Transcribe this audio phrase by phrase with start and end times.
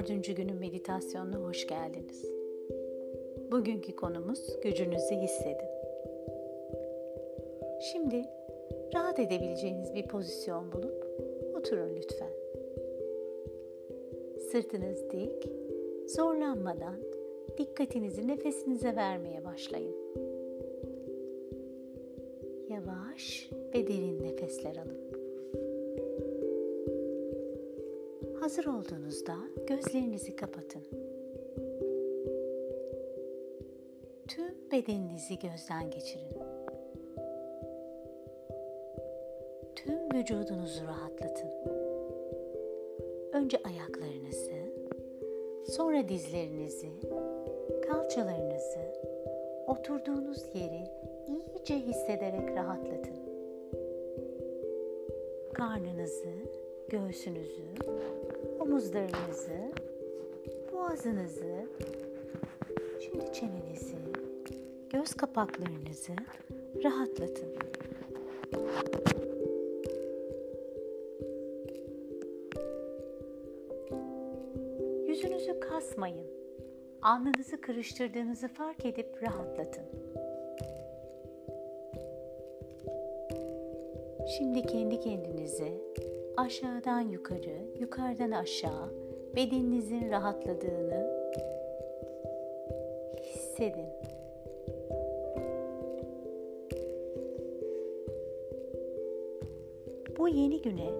[0.00, 2.32] dördüncü günün meditasyonuna hoş geldiniz.
[3.52, 5.68] Bugünkü konumuz gücünüzü hissedin.
[7.80, 8.24] Şimdi
[8.94, 11.06] rahat edebileceğiniz bir pozisyon bulup
[11.58, 12.32] oturun lütfen.
[14.50, 15.50] Sırtınız dik,
[16.06, 16.96] zorlanmadan
[17.58, 19.96] dikkatinizi nefesinize vermeye başlayın.
[22.68, 25.00] Yavaş ve derin nefesler alın.
[28.40, 30.82] Hazır olduğunuzda gözlerinizi kapatın.
[34.28, 36.28] Tüm bedeninizi gözden geçirin.
[39.76, 41.50] Tüm vücudunuzu rahatlatın.
[43.32, 44.50] Önce ayaklarınızı,
[45.66, 46.90] sonra dizlerinizi,
[47.88, 48.92] kalçalarınızı,
[49.66, 50.84] oturduğunuz yeri
[51.28, 53.29] iyice hissederek rahatlatın.
[55.54, 56.34] Karnınızı,
[56.88, 57.62] göğsünüzü,
[58.60, 59.72] omuzlarınızı,
[60.72, 61.66] boğazınızı,
[63.00, 63.96] şimdi çenenizi,
[64.90, 66.12] göz kapaklarınızı
[66.84, 67.54] rahatlatın.
[75.08, 76.26] Yüzünüzü kasmayın.
[77.02, 79.84] Alnınızı kırıştırdığınızı fark edip rahatlatın.
[84.38, 85.72] Şimdi kendi kendinize
[86.36, 88.92] aşağıdan yukarı, yukarıdan aşağı
[89.36, 91.30] bedeninizin rahatladığını
[93.22, 93.86] hissedin.
[100.18, 100.90] Bu yeni güne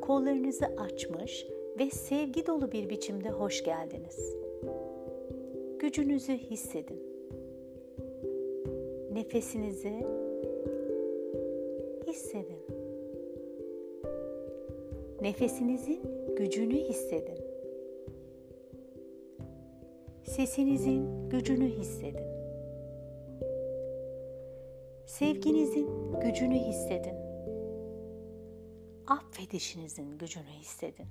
[0.00, 1.46] kollarınızı açmış
[1.78, 4.36] ve sevgi dolu bir biçimde hoş geldiniz.
[5.78, 7.02] Gücünüzü hissedin.
[9.12, 10.06] Nefesinizi
[12.10, 12.58] hissedin.
[15.20, 16.00] Nefesinizin
[16.36, 17.44] gücünü hissedin.
[20.24, 22.26] Sesinizin gücünü hissedin.
[25.06, 25.88] Sevginizin
[26.20, 27.14] gücünü hissedin.
[29.06, 31.06] Affedişinizin gücünü hissedin.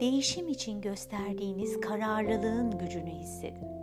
[0.00, 3.79] Değişim için gösterdiğiniz kararlılığın gücünü hissedin.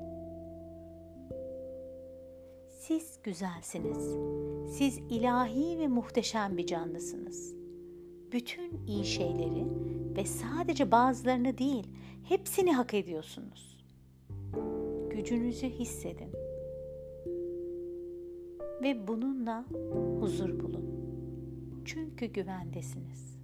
[2.87, 4.15] Siz güzelsiniz.
[4.77, 7.55] Siz ilahi ve muhteşem bir canlısınız.
[8.31, 9.65] Bütün iyi şeyleri
[10.17, 11.87] ve sadece bazılarını değil,
[12.23, 13.85] hepsini hak ediyorsunuz.
[15.09, 16.31] Gücünüzü hissedin.
[18.83, 19.65] Ve bununla
[20.19, 20.85] huzur bulun.
[21.85, 23.37] Çünkü güvendesiniz.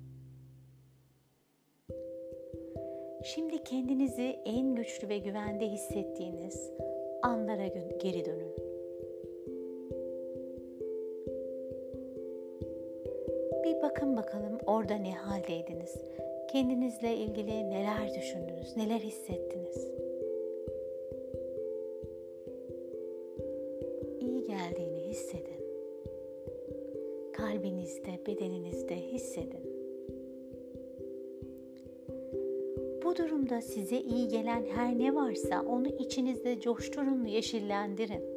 [3.24, 6.72] Şimdi kendinizi en güçlü ve güvende hissettiğiniz
[7.24, 7.68] anlara
[8.02, 8.63] geri dönün.
[13.84, 15.96] Bakın bakalım orada ne haldeydiniz?
[16.52, 19.88] Kendinizle ilgili neler düşündünüz, neler hissettiniz?
[24.20, 25.64] İyi geldiğini hissedin.
[27.34, 29.74] Kalbinizde, bedeninizde hissedin.
[33.04, 38.33] Bu durumda size iyi gelen her ne varsa onu içinizde coşturun, yeşillendirin.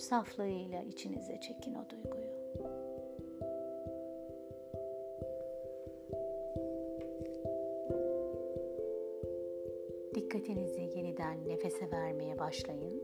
[0.00, 2.30] Saflığıyla içinize çekin o duyguyu.
[10.14, 13.02] Dikkatinizi yeniden nefese vermeye başlayın.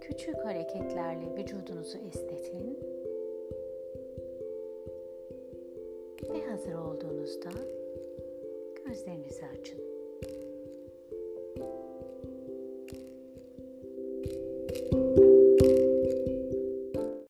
[0.00, 2.78] Küçük hareketlerle vücudunuzu esnetin.
[6.30, 7.50] Ve hazır olduğunuzda
[8.84, 9.87] gözlerinizi açın.